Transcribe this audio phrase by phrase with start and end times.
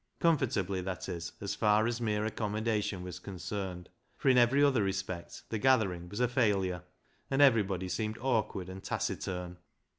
[0.19, 5.43] Comfortably, that is, as far as mere accommodation was concerned, for in every other respect
[5.49, 6.81] the gathering was a failure,
[7.29, 9.57] and everybody seemed awkward and taciturn.